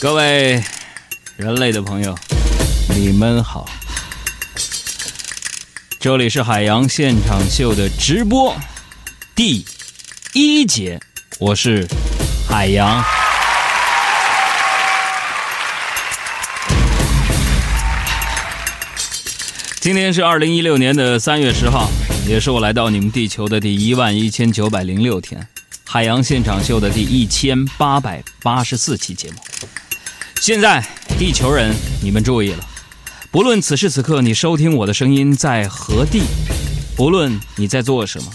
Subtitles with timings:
[0.00, 0.64] 各位
[1.36, 2.18] 人类的朋友，
[2.96, 3.68] 你们好，
[5.98, 8.56] 这里是海洋现场秀的直播
[9.34, 9.62] 第
[10.32, 10.98] 一节，
[11.38, 11.86] 我是
[12.48, 13.04] 海洋。
[19.82, 21.90] 今天是二零一六年的三月十号，
[22.26, 25.46] 也是我来到你们地球的第一万一千九百零六天，
[25.84, 29.36] 海洋现场秀的第一千八百八十四期节目。
[30.40, 30.82] 现在，
[31.18, 32.66] 地球人，你们注意了，
[33.30, 36.22] 不论此时此刻你收听我的声音在何地，
[36.96, 38.32] 不论你在做什么，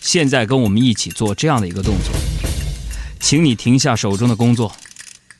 [0.00, 2.12] 现在跟我们一起做这样的一个动作，
[3.20, 4.74] 请你停下手中的工作，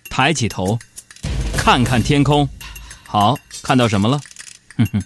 [0.08, 0.78] 抬起头，
[1.56, 2.48] 看看天空。
[3.04, 4.20] 好，看到什么了？
[4.76, 5.02] 哼哼。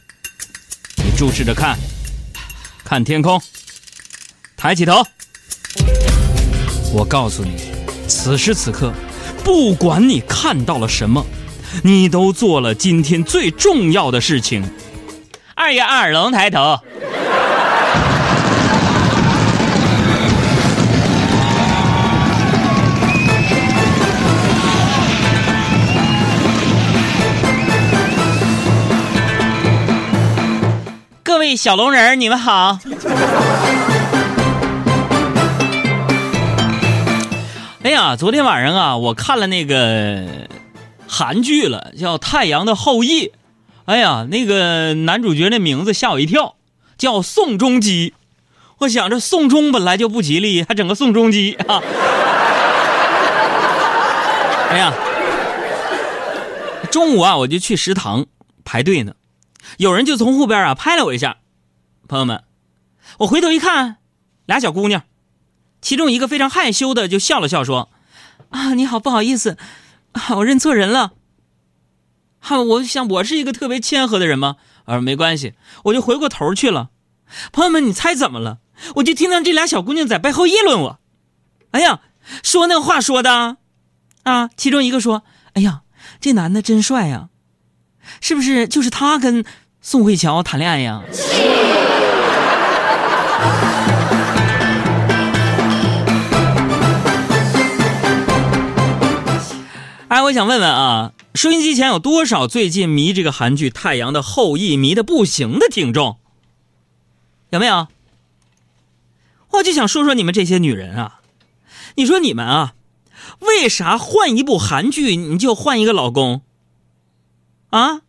[0.99, 1.79] 你注视着看，
[2.85, 3.41] 看天空，
[4.59, 5.03] 抬起头。
[6.93, 7.57] 我告诉你，
[8.07, 8.93] 此时此刻，
[9.45, 11.25] 不管你看到了什么，
[11.83, 14.63] 你都做了今天最重要的事情。
[15.55, 16.79] 二月二龙抬头。
[31.23, 32.79] 各位小龙人你们好。
[37.89, 40.47] 哎呀，昨天晚上啊，我看了那个
[41.09, 43.29] 韩剧了，叫《太阳的后裔》。
[43.87, 46.57] 哎呀，那个男主角那名字吓我一跳，
[46.99, 48.13] 叫宋仲基。
[48.81, 51.81] 我想着宋仲本来就不吉利，还整个宋仲基啊。
[54.69, 54.93] 哎呀，
[56.91, 58.27] 中午啊，我就去食堂
[58.67, 59.15] 排队呢。
[59.79, 61.39] 有人就从后边啊拍了我一下，
[62.07, 62.43] 朋友们，
[63.21, 63.97] 我回头一看，
[64.45, 65.05] 俩小姑娘，
[65.81, 67.91] 其中一个非常害羞的就笑了笑说
[68.51, 69.57] ：“啊，你好，不好意思，
[70.13, 71.13] 啊，我认错人了。”
[72.41, 74.57] 哈，我想我是一个特别谦和的人吗？
[74.85, 75.55] 啊，没关系，
[75.85, 76.91] 我就回过头去了。
[77.53, 78.59] 朋友们，你猜怎么了？
[78.97, 81.01] 我就听到这俩小姑娘在背后议论我。
[81.73, 82.01] 哎呀，
[82.43, 83.57] 说那话说的，
[84.23, 85.83] 啊，其中一个说：“哎呀，
[86.21, 87.29] 这男的真帅呀。”
[88.21, 89.45] 是不是就是他跟
[89.83, 91.03] 宋慧乔谈恋爱呀？
[100.09, 106.17] 哎，我想问问啊，收音机前有多少最近迷这个韩剧《太阳的后裔》迷的不行的听众？
[107.51, 107.89] 有没有？
[109.51, 111.21] 我就想说说你们这些女人啊，
[111.97, 112.73] 你说你们啊，
[113.41, 116.41] 为啥换一部韩剧你就换一个老公？
[117.69, 118.01] 啊，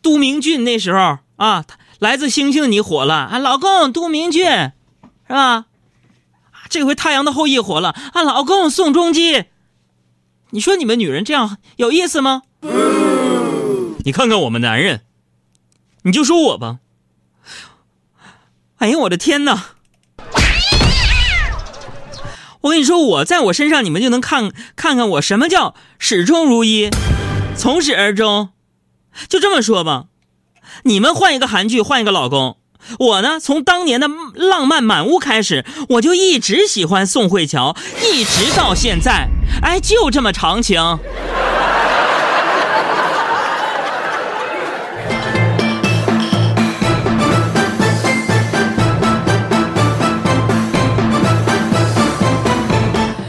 [0.00, 1.64] 都明俊那时候啊，
[1.98, 5.66] 来自星星的你火了啊，老公都明俊，是吧？
[6.68, 9.46] 这回太阳的后裔火了啊，老公宋仲基，
[10.50, 12.42] 你说你们女人这样有意思吗？
[14.04, 15.02] 你看看我们男人，
[16.02, 16.78] 你就说我吧。
[18.76, 19.70] 哎呀，我的天哪！
[22.60, 26.90] 我跟你说，我在我身上，你们就能看看看我什么叫始终如一，
[27.56, 28.50] 从始而终。
[29.28, 30.06] 就这么说吧，
[30.84, 32.58] 你们换一个韩剧，换一个老公。
[32.98, 39.28] 我呢，从当年的《浪漫满屋》开始，我就一直喜欢宋慧乔，一直到现在，
[39.62, 40.98] 哎，就这么长情。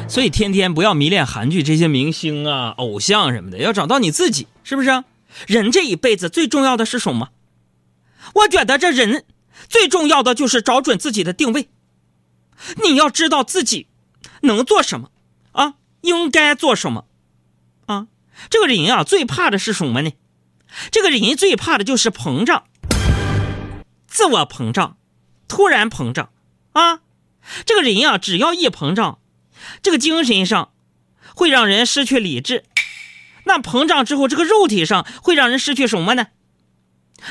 [0.09, 5.03] 所以，天天不要迷恋韩剧这些明星啊、偶像什么的，要找到你自己，是不是？
[5.46, 7.29] 人这一辈子最重要的是什么？
[8.34, 9.23] 我觉得这人
[9.69, 11.69] 最重要的就是找准自己的定位。
[12.83, 13.88] 你要知道自己
[14.41, 15.11] 能做什么
[15.51, 17.05] 啊，应该做什么
[17.85, 18.07] 啊。
[18.50, 20.11] 这个人啊，最怕的是什么呢？
[20.91, 22.66] 这个人最怕的就是膨胀，
[24.07, 24.97] 自我膨胀，
[25.47, 26.29] 突然膨胀
[26.73, 27.01] 啊。
[27.66, 29.19] 这个人啊，只要一膨胀，
[29.81, 30.73] 这个精神上
[31.34, 32.66] 会让人失去理智。
[33.46, 36.28] 那膨胀之后，这个肉体上会让人失去什么呢？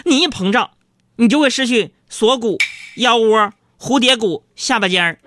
[0.06, 0.70] 你一膨胀，
[1.16, 2.58] 你就会失去锁骨、
[2.96, 5.18] 腰窝、蝴蝶骨、下巴尖儿，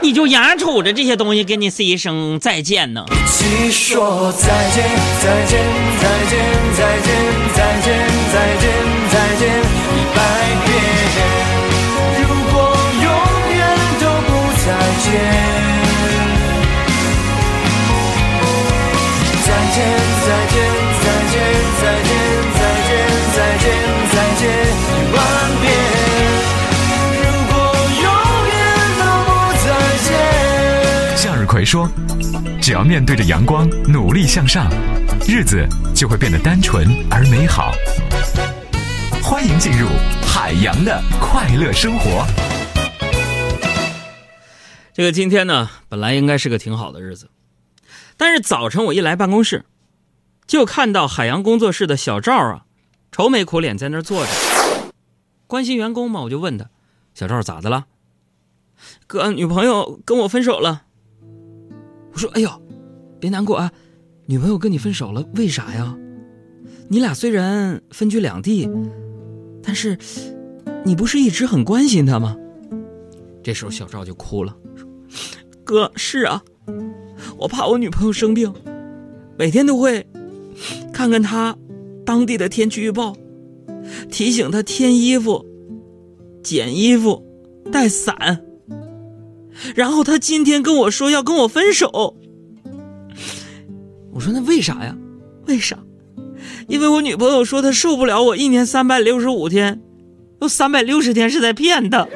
[0.00, 3.04] 你就眼瞅着这些东西跟你说一声再见呢。
[3.10, 4.84] 一起说再见，
[5.20, 5.64] 再见，
[6.00, 6.38] 再见，
[6.76, 7.14] 再见，
[7.54, 7.86] 再见，
[8.32, 8.64] 再见，
[9.10, 10.20] 再见，一百
[10.64, 10.75] 遍。
[31.66, 31.90] 说
[32.62, 34.70] ：“只要面对着阳光，努力向上，
[35.26, 37.72] 日子就会变得单纯而美好。”
[39.20, 39.88] 欢迎进入
[40.22, 42.24] 海洋的快乐生活。
[44.94, 47.28] 这个今天呢，本来应该是个挺好的日子，
[48.16, 49.64] 但是早晨我一来办公室，
[50.46, 52.62] 就看到海洋工作室的小赵啊，
[53.10, 54.30] 愁眉苦脸在那儿坐着。
[55.48, 56.70] 关心员工嘛，我就问他
[57.12, 57.86] ：“小赵咋的了？”
[59.08, 60.84] 哥，女朋友跟我分手了。
[62.16, 62.50] 我说：“哎呦，
[63.20, 63.70] 别难过啊，
[64.24, 65.94] 女朋友跟你分手了，为啥呀？
[66.88, 68.66] 你俩虽然分居两地，
[69.62, 69.98] 但是
[70.82, 72.34] 你不是一直很关心她吗？”
[73.44, 74.88] 这时候小赵就哭了，说
[75.62, 76.42] ：“哥，是啊，
[77.36, 78.50] 我怕我女朋友生病，
[79.38, 80.02] 每天都会
[80.94, 81.54] 看看她
[82.06, 83.14] 当地的天气预报，
[84.10, 85.44] 提醒她添衣服、
[86.42, 87.22] 减衣服、
[87.70, 88.42] 带伞。
[89.74, 92.16] 然后他今天跟我说要跟我分手，
[94.12, 94.96] 我说那为啥呀？
[95.46, 95.78] 为啥？
[96.68, 99.80] 因为我女朋友说她受不了我一年三百六十五天，
[100.40, 102.08] 有三百六十天是在骗她。”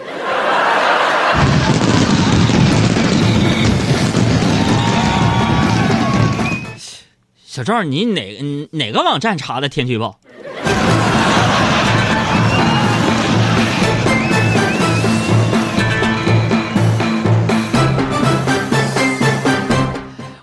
[7.47, 10.21] 小赵，你哪个哪个网站查的天气预报？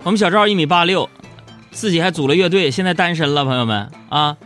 [0.07, 1.09] 我们小赵一米八六，
[1.69, 3.43] 自己还组了乐队，现在单身了。
[3.43, 4.37] 朋友们啊，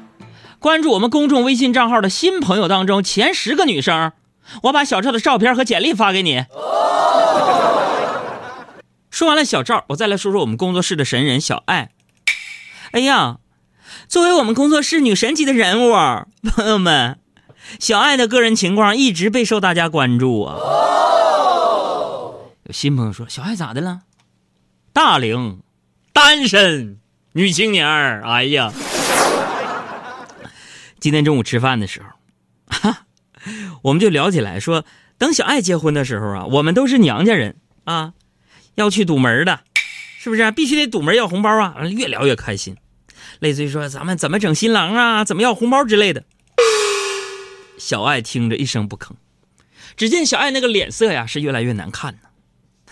[0.57, 4.11] 关注我们公众微信账号的新朋友当中前十个女生，
[4.63, 6.45] 我把小赵的照片和简历发给你。
[9.11, 11.91] 说完了小赵，我再来说说我们工作室的神人小爱。
[12.93, 13.37] 哎呀，
[14.07, 15.93] 作为我们工作室女神级的人物，
[16.55, 17.19] 朋友们，
[17.79, 20.55] 小爱的个人情况一直备受大家关注啊。
[22.63, 23.99] 有新朋友说：“小爱咋的了？”
[24.93, 25.61] 大龄，
[26.11, 26.99] 单身，
[27.31, 28.21] 女青年儿。
[28.25, 28.73] 哎呀，
[30.99, 32.09] 今天中午吃饭的时候，
[32.65, 33.05] 哈，
[33.83, 34.83] 我们就聊起来说，
[35.17, 37.55] 等小爱结婚的时候啊，我们都是娘家人
[37.85, 38.13] 啊，
[38.75, 39.61] 要去堵门的。
[40.19, 41.88] 是不是必须得堵门要红包啊？
[41.88, 42.77] 越聊越开心，
[43.39, 46.25] 类似于说咱们怎么整新郎啊，怎么要红包之类的。
[47.77, 49.13] 小爱听着一声不吭，
[49.95, 52.19] 只见小爱那个脸色呀是越来越难看呢。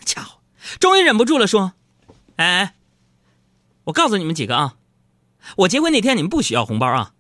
[0.04, 0.40] 家伙，
[0.80, 1.74] 终于忍不住了，说
[2.40, 2.74] ：“哎，
[3.84, 4.76] 我告诉你们几个啊，
[5.58, 7.12] 我结婚那天你们不许要红包啊，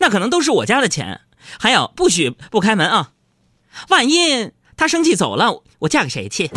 [0.00, 1.20] 那可能都是我家的钱。
[1.60, 3.10] 还有，不许不开门啊，
[3.90, 6.50] 万一他生气走了，我嫁给谁去？”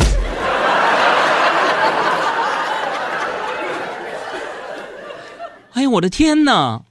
[5.74, 6.84] 哎呀，我的天哪，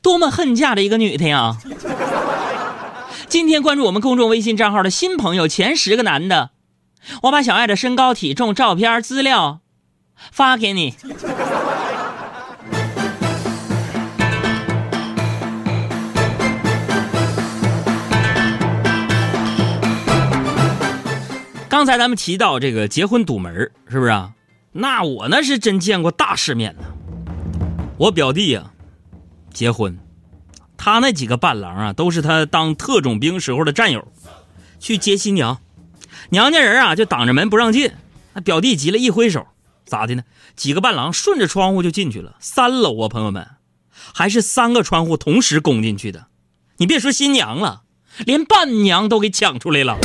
[0.00, 1.58] 多么恨嫁的一个女的呀！
[3.28, 6.52] 今天关注我们公众微信账号的新朋友前十个男的，
[7.24, 9.60] 我把小爱的身高、体重、照片、资料
[10.30, 10.94] 发给你。
[21.68, 23.52] 刚才咱们提到这个结婚堵门
[23.88, 24.32] 是不是啊？
[24.72, 26.82] 那我那是真见过大世面呢。
[27.96, 28.70] 我表弟呀，
[29.52, 29.98] 结婚，
[30.76, 34.06] 他那几个伴郎啊，都是他当特种兵时候的战友，
[34.78, 35.58] 去接新娘，
[36.30, 37.90] 娘家人啊就挡着门不让进，
[38.44, 39.46] 表弟急了一挥手，
[39.84, 40.24] 咋的呢？
[40.56, 43.46] 几个伴郎顺着窗户就进去了，三楼啊，朋友们，
[44.14, 46.26] 还是三个窗户同时攻进去的，
[46.78, 47.82] 你别说新娘了，
[48.24, 49.98] 连伴娘都给抢出来了，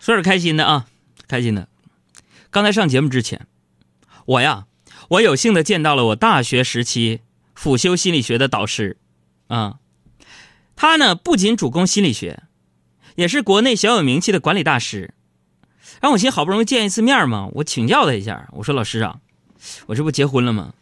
[0.00, 0.86] 说点开心的啊，
[1.28, 1.68] 开心的。
[2.50, 3.46] 刚才上节目之前，
[4.26, 4.64] 我呀，
[5.08, 7.20] 我有幸的见到了我大学时期
[7.54, 8.96] 辅修心理学的导师，
[9.46, 9.76] 啊，
[10.74, 12.42] 他呢不仅主攻心理学，
[13.20, 15.12] 也是国内小有名气的管理大师。
[16.00, 19.16] 然后我寻好不容易见一次面嘛，我请教他一下，我说老师啊，
[19.88, 20.72] 我这不结婚了吗？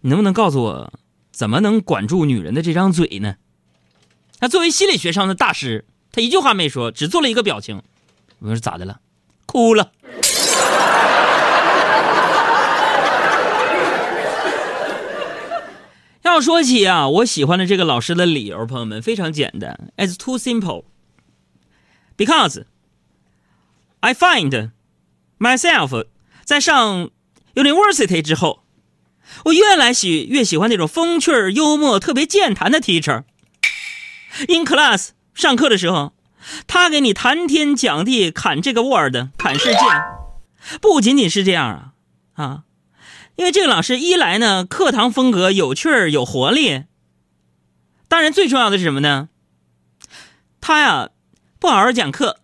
[0.00, 0.92] 你能不能告诉我，
[1.30, 3.36] 怎么能管住女人的这张嘴呢？
[4.40, 7.80] 他作为心理学上的大师，他一句话没说，只做了一个表情。
[8.40, 8.98] 我说咋的了？
[9.46, 9.92] 哭了。
[16.22, 20.86] 要说起啊，我喜欢的这个老师的理由，朋友们非常简单，It's too simple.
[22.16, 22.64] Because
[24.00, 24.70] I find
[25.38, 26.06] myself
[26.44, 27.10] 在上
[27.54, 28.64] university 之后，
[29.46, 33.24] 我越来喜越喜欢那种风趣幽默、特别健谈的 teacher。
[34.48, 36.12] In class 上课的时候，
[36.66, 39.80] 他给你谈天讲地，侃这个 word，侃世界。
[40.80, 41.94] 不仅仅是这样
[42.34, 42.64] 啊，啊。
[43.36, 46.84] 因为这个老师一来呢，课堂风格有趣儿有活力。
[48.06, 49.28] 当然，最重要的是什么呢？
[50.60, 51.08] 他呀，
[51.64, 52.36] 不好好讲课。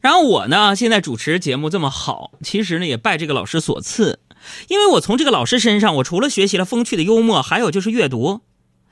[0.00, 4.20] 然后我呢，现在主持节目这么好，其实呢也拜这个老师所赐。
[4.68, 8.42] 因为我从这个老师身上，我除了学习了风趣的幽默，还有就是阅读。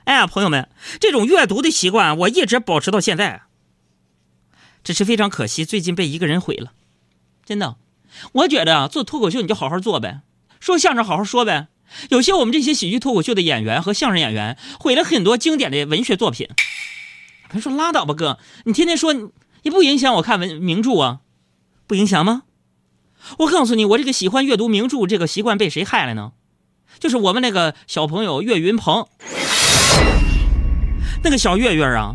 [0.03, 3.43] 哎呀，朋友们，这种阅读的习惯我一直保持到现在。
[4.83, 6.73] 只是非常可惜，最近被一个人毁了。
[7.45, 7.77] 真的，
[8.33, 10.23] 我觉得做脱口秀你就好好做呗，
[10.59, 11.69] 说相声好好说呗。
[12.11, 16.49] 有些我们这些喜剧脱口秀的演员和相声演员毁了很多经典的文学作品。
[17.49, 19.13] 他说拉倒吧，哥，你天天说
[19.63, 21.21] 也不影响我看文名著啊，
[21.87, 22.43] 不影响吗？
[23.39, 26.33] 我告诉你，我这个喜欢阅读名著这个习惯被谁害了呢？
[26.99, 29.07] 就是我们那个小朋友岳云鹏，
[31.23, 32.15] 那个小岳岳啊，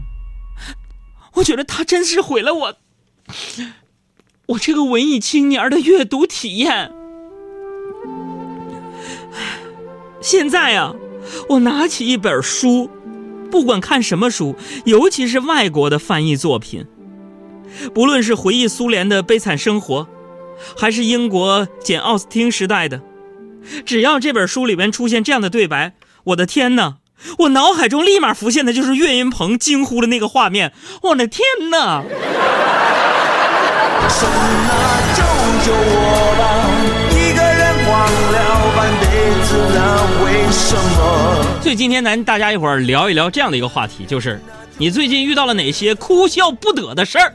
[1.36, 2.78] 我觉得他真是毁了我，
[4.48, 6.92] 我这个文艺青年的阅读体验。
[10.26, 10.92] 现在啊、
[11.50, 12.90] 我拿起一本书，
[13.52, 14.56] 不管看什么书，
[14.86, 16.84] 尤其是外国的翻译作品，
[17.94, 20.08] 不论是回忆苏联的悲惨生活，
[20.76, 23.02] 还是英国简·奥斯汀时代的，
[23.86, 26.96] 只要这本书里面出现这样的对白，我的天哪！
[27.38, 30.74] 我脑海中立马浮现的就是岳云鹏惊呼的那个画面。
[31.04, 32.04] 我的天哪！
[34.10, 34.74] 神啊，
[35.14, 35.22] 救
[35.68, 36.75] 救我吧！
[40.24, 41.62] 为什么？
[41.62, 44.40] 所以今天咱大家一会儿聊一聊这样的一个话题，就是
[44.78, 47.34] 你最近遇到了哪些哭笑不得的事儿？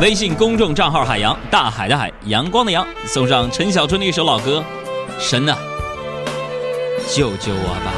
[0.00, 4.62] 微信公众账号海洋，大海的海，阳光的阳，送上陈小春的一首老歌，
[5.22, 5.56] 《神呐，
[7.08, 7.92] 救救我吧》。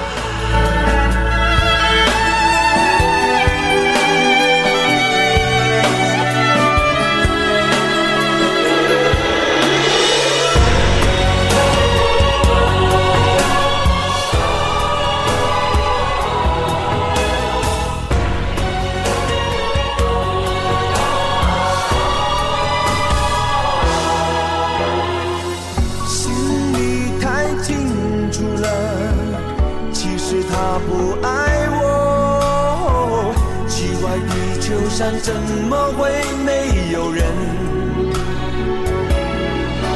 [35.24, 36.12] 怎么会
[36.44, 37.24] 没有人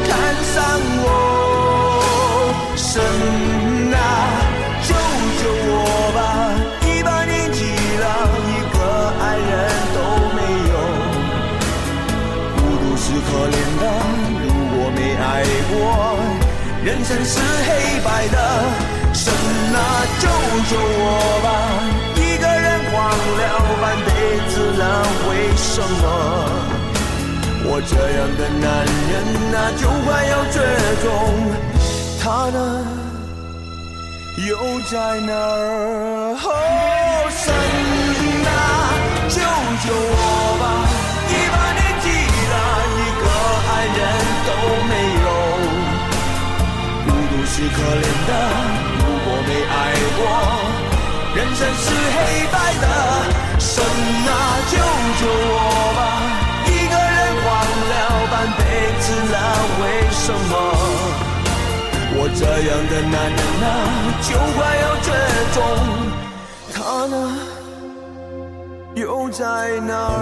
[0.08, 0.10] 看
[0.54, 0.64] 上
[1.04, 1.06] 我？
[2.74, 2.96] 神
[3.92, 4.00] 啊，
[4.88, 4.94] 救
[5.38, 5.76] 救我
[6.16, 6.18] 吧！
[6.88, 7.60] 一把年纪
[8.00, 8.04] 了，
[8.48, 8.78] 一个
[9.20, 9.52] 爱人
[9.92, 9.98] 都
[10.32, 10.38] 没
[10.70, 10.74] 有。
[12.56, 13.84] 孤独是可怜的，
[14.40, 15.76] 如果没爱过，
[16.82, 17.36] 人生是
[17.68, 18.36] 黑白的。
[19.12, 19.30] 神
[19.74, 19.76] 啊，
[20.20, 20.24] 救
[20.70, 21.04] 救我
[21.44, 21.46] 吧！
[22.16, 22.96] 一个人荒
[23.36, 23.42] 了
[23.82, 24.08] 半辈
[24.48, 24.56] 子，
[25.28, 26.04] 为什么？
[27.70, 28.66] 我这样的男
[29.10, 29.12] 人
[29.54, 30.56] 啊，就快要绝
[31.02, 31.06] 种。
[32.20, 32.58] 他呢，
[34.48, 34.50] 又
[34.90, 36.34] 在哪儿？
[36.34, 36.46] 哦，
[37.30, 37.44] 神
[38.46, 38.50] 啊，
[39.28, 39.36] 救
[39.84, 40.22] 救我
[40.60, 40.64] 吧！
[41.28, 42.06] 一把年纪
[42.52, 42.54] 了，
[42.96, 43.24] 一个
[43.68, 44.00] 爱人
[44.48, 44.50] 都
[44.88, 44.92] 没
[45.24, 45.26] 有。
[47.04, 48.30] 孤独是可怜的，
[48.98, 49.76] 如果没爱
[50.16, 50.20] 过，
[51.36, 52.16] 人生是黑
[52.52, 52.84] 白的。
[53.60, 54.27] 神啊，
[55.08, 55.56] 救救我
[55.96, 56.00] 吧！
[56.66, 57.46] 一个人荒
[57.88, 57.92] 了
[58.30, 58.60] 半辈
[59.00, 59.36] 子了，
[59.80, 60.52] 为什么？
[62.14, 63.66] 我这样的男人啊，
[64.22, 65.08] 就快要绝
[65.54, 65.56] 种。
[66.74, 67.16] 他呢，
[68.94, 70.20] 又在哪儿？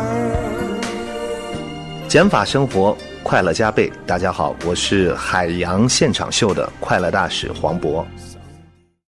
[2.08, 3.92] 减法生活，快乐加倍。
[4.06, 8.04] 大家好，我是海洋现场秀的快乐大使黄渤。